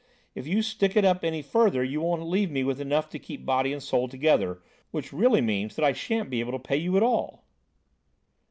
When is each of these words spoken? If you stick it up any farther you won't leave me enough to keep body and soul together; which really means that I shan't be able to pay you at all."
If 0.33 0.47
you 0.47 0.63
stick 0.63 0.97
it 0.97 1.05
up 1.05 1.23
any 1.23 1.43
farther 1.43 1.83
you 1.83 2.01
won't 2.01 2.23
leave 2.27 2.49
me 2.49 2.61
enough 2.67 3.07
to 3.11 3.19
keep 3.19 3.45
body 3.45 3.71
and 3.71 3.83
soul 3.83 4.07
together; 4.07 4.59
which 4.89 5.13
really 5.13 5.41
means 5.41 5.75
that 5.75 5.85
I 5.85 5.93
shan't 5.93 6.31
be 6.31 6.39
able 6.39 6.53
to 6.53 6.57
pay 6.67 6.77
you 6.77 6.97
at 6.97 7.03
all." 7.03 7.45